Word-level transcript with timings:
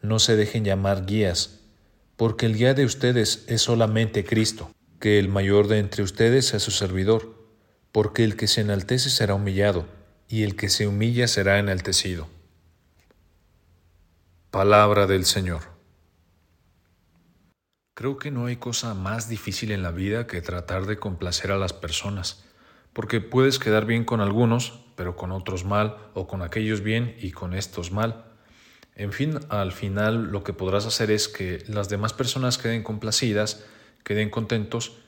No 0.00 0.18
se 0.18 0.36
dejen 0.36 0.64
llamar 0.64 1.06
guías, 1.06 1.60
porque 2.16 2.46
el 2.46 2.56
guía 2.56 2.74
de 2.74 2.84
ustedes 2.84 3.44
es 3.48 3.62
solamente 3.62 4.24
Cristo. 4.24 4.70
Que 5.00 5.18
el 5.18 5.28
mayor 5.28 5.68
de 5.68 5.78
entre 5.78 6.02
ustedes 6.02 6.46
sea 6.46 6.58
su 6.58 6.70
servidor, 6.70 7.36
porque 7.92 8.24
el 8.24 8.36
que 8.36 8.48
se 8.48 8.60
enaltece 8.60 9.10
será 9.10 9.34
humillado, 9.34 9.86
y 10.28 10.42
el 10.42 10.56
que 10.56 10.68
se 10.68 10.86
humilla 10.86 11.28
será 11.28 11.58
enaltecido. 11.58 12.28
Palabra 14.50 15.06
del 15.06 15.24
Señor. 15.24 15.62
Creo 17.94 18.16
que 18.16 18.30
no 18.30 18.46
hay 18.46 18.56
cosa 18.56 18.94
más 18.94 19.28
difícil 19.28 19.72
en 19.72 19.82
la 19.82 19.90
vida 19.90 20.26
que 20.26 20.40
tratar 20.40 20.86
de 20.86 20.98
complacer 20.98 21.50
a 21.50 21.58
las 21.58 21.72
personas, 21.72 22.44
porque 22.92 23.20
puedes 23.20 23.58
quedar 23.58 23.86
bien 23.86 24.04
con 24.04 24.20
algunos, 24.20 24.84
pero 24.94 25.16
con 25.16 25.32
otros 25.32 25.64
mal, 25.64 25.96
o 26.14 26.26
con 26.26 26.42
aquellos 26.42 26.80
bien 26.80 27.16
y 27.20 27.32
con 27.32 27.54
estos 27.54 27.90
mal. 27.90 28.24
En 28.98 29.12
fin, 29.12 29.38
al 29.48 29.70
final 29.70 30.32
lo 30.32 30.42
que 30.42 30.52
podrás 30.52 30.84
hacer 30.84 31.12
es 31.12 31.28
que 31.28 31.62
las 31.68 31.88
demás 31.88 32.12
personas 32.12 32.58
queden 32.58 32.82
complacidas, 32.82 33.64
queden 34.02 34.28
contentos, 34.28 34.98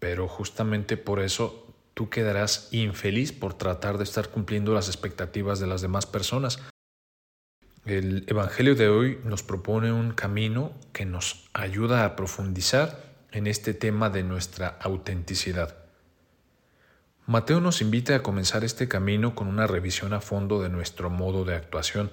pero 0.00 0.26
justamente 0.26 0.96
por 0.96 1.20
eso 1.20 1.72
tú 1.94 2.10
quedarás 2.10 2.68
infeliz 2.72 3.30
por 3.32 3.54
tratar 3.54 3.96
de 3.96 4.02
estar 4.02 4.28
cumpliendo 4.28 4.74
las 4.74 4.88
expectativas 4.88 5.60
de 5.60 5.68
las 5.68 5.82
demás 5.82 6.04
personas, 6.04 6.58
el 7.86 8.24
Evangelio 8.26 8.74
de 8.74 8.88
hoy 8.88 9.20
nos 9.24 9.44
propone 9.44 9.92
un 9.92 10.10
camino 10.10 10.72
que 10.92 11.06
nos 11.06 11.48
ayuda 11.54 12.04
a 12.04 12.16
profundizar 12.16 13.14
en 13.30 13.46
este 13.46 13.72
tema 13.72 14.10
de 14.10 14.24
nuestra 14.24 14.66
autenticidad. 14.80 15.76
Mateo 17.26 17.60
nos 17.60 17.82
invita 17.82 18.16
a 18.16 18.22
comenzar 18.22 18.64
este 18.64 18.88
camino 18.88 19.36
con 19.36 19.46
una 19.46 19.68
revisión 19.68 20.12
a 20.12 20.20
fondo 20.20 20.60
de 20.60 20.70
nuestro 20.70 21.08
modo 21.08 21.44
de 21.44 21.54
actuación, 21.54 22.10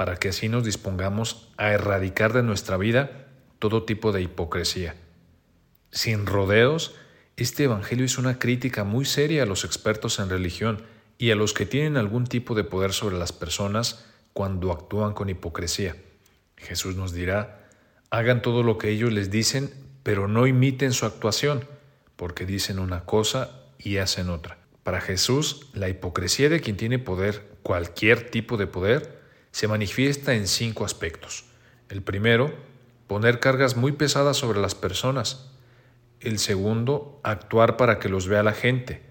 para 0.00 0.16
que 0.16 0.30
así 0.30 0.48
nos 0.48 0.64
dispongamos 0.64 1.52
a 1.58 1.72
erradicar 1.72 2.32
de 2.32 2.42
nuestra 2.42 2.78
vida 2.78 3.26
todo 3.58 3.82
tipo 3.82 4.12
de 4.12 4.22
hipocresía. 4.22 4.94
Sin 5.90 6.24
rodeos, 6.24 6.94
este 7.36 7.64
Evangelio 7.64 8.06
es 8.06 8.16
una 8.16 8.38
crítica 8.38 8.82
muy 8.82 9.04
seria 9.04 9.42
a 9.42 9.46
los 9.46 9.62
expertos 9.62 10.18
en 10.18 10.30
religión 10.30 10.80
y 11.18 11.32
a 11.32 11.34
los 11.34 11.52
que 11.52 11.66
tienen 11.66 11.98
algún 11.98 12.26
tipo 12.26 12.54
de 12.54 12.64
poder 12.64 12.94
sobre 12.94 13.18
las 13.18 13.32
personas 13.32 14.06
cuando 14.32 14.72
actúan 14.72 15.12
con 15.12 15.28
hipocresía. 15.28 15.96
Jesús 16.56 16.96
nos 16.96 17.12
dirá, 17.12 17.68
hagan 18.08 18.40
todo 18.40 18.62
lo 18.62 18.78
que 18.78 18.88
ellos 18.88 19.12
les 19.12 19.30
dicen, 19.30 19.70
pero 20.02 20.28
no 20.28 20.46
imiten 20.46 20.94
su 20.94 21.04
actuación, 21.04 21.66
porque 22.16 22.46
dicen 22.46 22.78
una 22.78 23.04
cosa 23.04 23.50
y 23.78 23.98
hacen 23.98 24.30
otra. 24.30 24.56
Para 24.82 25.02
Jesús, 25.02 25.66
la 25.74 25.90
hipocresía 25.90 26.48
de 26.48 26.60
quien 26.60 26.78
tiene 26.78 26.98
poder, 26.98 27.58
cualquier 27.62 28.30
tipo 28.30 28.56
de 28.56 28.66
poder, 28.66 29.19
se 29.52 29.68
manifiesta 29.68 30.34
en 30.34 30.46
cinco 30.46 30.84
aspectos. 30.84 31.44
El 31.88 32.02
primero, 32.02 32.54
poner 33.06 33.40
cargas 33.40 33.76
muy 33.76 33.92
pesadas 33.92 34.36
sobre 34.36 34.60
las 34.60 34.74
personas. 34.74 35.50
El 36.20 36.38
segundo, 36.38 37.20
actuar 37.24 37.76
para 37.76 37.98
que 37.98 38.08
los 38.08 38.28
vea 38.28 38.42
la 38.42 38.52
gente. 38.52 39.02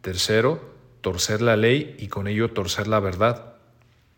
Tercero, 0.00 0.74
torcer 1.00 1.42
la 1.42 1.56
ley 1.56 1.96
y 1.98 2.08
con 2.08 2.26
ello 2.26 2.50
torcer 2.50 2.88
la 2.88 3.00
verdad. 3.00 3.54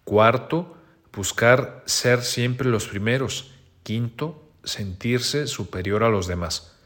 Cuarto, 0.04 0.76
buscar 1.12 1.82
ser 1.86 2.22
siempre 2.22 2.68
los 2.68 2.86
primeros. 2.86 3.52
Quinto, 3.82 4.48
sentirse 4.64 5.46
superior 5.46 6.04
a 6.04 6.08
los 6.08 6.26
demás. 6.26 6.76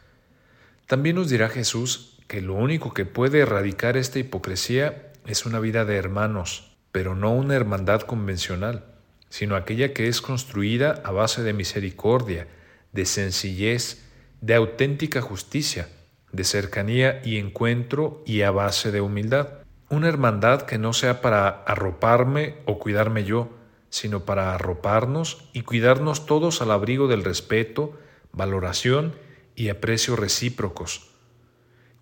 También 0.87 1.17
nos 1.17 1.31
dirá 1.31 1.49
Jesús 1.49 2.19
que 2.27 2.41
lo 2.41 2.55
único 2.55 2.95
que 2.95 3.05
puede 3.05 3.41
erradicar 3.41 3.97
esta 3.97 4.19
hipocresía 4.19 5.13
es 5.27 5.47
una 5.47 5.61
vida 5.61 5.85
de 5.85 5.97
hermanos, 5.97 6.70
pero 6.93 7.15
no 7.15 7.33
una 7.33 7.55
hermandad 7.55 8.03
convencional, 8.03 8.85
sino 9.29 9.57
aquella 9.57 9.93
que 9.93 10.09
es 10.09 10.21
construida 10.21 11.01
a 11.05 11.13
base 11.13 11.43
de 11.43 11.53
misericordia, 11.53 12.49
de 12.93 13.07
sencillez, 13.07 14.05
de 14.41 14.55
auténtica 14.55 15.21
justicia, 15.21 15.89
de 16.33 16.45
cercanía 16.45 17.23
y 17.25 17.39
encuentro 17.39 18.23
y 18.27 18.43
a 18.43 18.51
base 18.51 18.91
de 18.91 19.01
humildad. 19.01 19.61
Una 19.89 20.09
hermandad 20.09 20.63
que 20.63 20.79
no 20.79 20.93
sea 20.93 21.21
para 21.21 21.49
arroparme 21.49 22.57
o 22.65 22.79
cuidarme 22.79 23.25
yo, 23.25 23.51
sino 23.89 24.25
para 24.25 24.55
arroparnos 24.55 25.49
y 25.53 25.63
cuidarnos 25.63 26.27
todos 26.27 26.63
al 26.63 26.71
abrigo 26.71 27.09
del 27.09 27.25
respeto, 27.25 27.99
valoración 28.33 29.15
y 29.57 29.69
aprecio 29.69 30.17
recíprocos. 30.17 31.11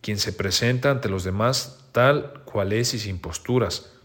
Quien 0.01 0.19
se 0.19 0.33
presenta 0.33 0.91
ante 0.91 1.09
los 1.09 1.25
demás 1.25 1.89
tal 1.93 2.43
cual 2.45 2.73
es 2.73 2.95
y 2.95 2.99
sin 2.99 3.19
posturas, 3.19 3.98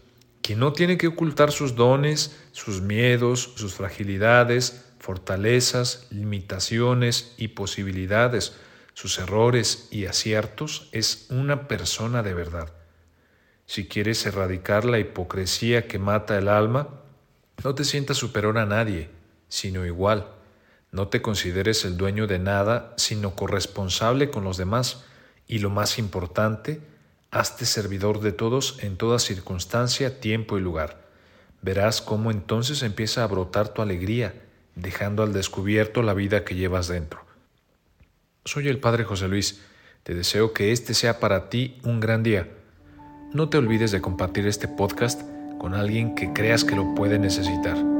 quien 0.44 0.58
no 0.58 0.74
tiene 0.74 0.98
que 0.98 1.06
ocultar 1.06 1.52
sus 1.52 1.74
dones, 1.74 2.36
sus 2.52 2.82
miedos, 2.82 3.54
sus 3.56 3.72
fragilidades, 3.72 4.84
fortalezas, 4.98 6.06
limitaciones 6.10 7.32
y 7.38 7.48
posibilidades, 7.48 8.54
sus 8.92 9.18
errores 9.18 9.88
y 9.90 10.04
aciertos, 10.04 10.90
es 10.92 11.28
una 11.30 11.66
persona 11.66 12.22
de 12.22 12.34
verdad. 12.34 12.74
Si 13.64 13.88
quieres 13.88 14.26
erradicar 14.26 14.84
la 14.84 14.98
hipocresía 14.98 15.88
que 15.88 15.98
mata 15.98 16.36
el 16.36 16.48
alma, 16.48 16.90
no 17.64 17.74
te 17.74 17.84
sientas 17.84 18.18
superior 18.18 18.58
a 18.58 18.66
nadie, 18.66 19.08
sino 19.48 19.86
igual. 19.86 20.28
No 20.92 21.08
te 21.08 21.22
consideres 21.22 21.86
el 21.86 21.96
dueño 21.96 22.26
de 22.26 22.38
nada, 22.38 22.92
sino 22.98 23.34
corresponsable 23.34 24.28
con 24.28 24.44
los 24.44 24.58
demás. 24.58 25.04
Y 25.46 25.60
lo 25.60 25.70
más 25.70 25.98
importante, 25.98 26.82
hazte 27.34 27.66
servidor 27.66 28.20
de 28.20 28.32
todos 28.32 28.78
en 28.82 28.96
toda 28.96 29.18
circunstancia, 29.18 30.20
tiempo 30.20 30.56
y 30.56 30.60
lugar. 30.60 31.04
Verás 31.62 32.00
cómo 32.00 32.30
entonces 32.30 32.82
empieza 32.82 33.24
a 33.24 33.26
brotar 33.26 33.68
tu 33.68 33.82
alegría, 33.82 34.34
dejando 34.74 35.22
al 35.22 35.32
descubierto 35.32 36.02
la 36.02 36.14
vida 36.14 36.44
que 36.44 36.54
llevas 36.54 36.88
dentro. 36.88 37.24
Soy 38.44 38.68
el 38.68 38.78
Padre 38.78 39.04
José 39.04 39.28
Luis. 39.28 39.60
Te 40.02 40.14
deseo 40.14 40.52
que 40.52 40.72
este 40.72 40.94
sea 40.94 41.20
para 41.20 41.48
ti 41.48 41.78
un 41.82 42.00
gran 42.00 42.22
día 42.22 42.48
no 43.34 43.48
te 43.48 43.58
olvides 43.58 43.90
de 43.90 44.00
compartir 44.00 44.46
este 44.46 44.68
podcast 44.68 45.20
con 45.58 45.74
alguien 45.74 46.14
que 46.14 46.32
creas 46.32 46.62
que 46.62 46.76
lo 46.76 46.94
puede 46.94 47.18
necesitar. 47.18 47.93